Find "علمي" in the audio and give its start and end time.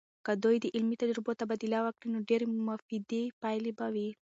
0.75-0.95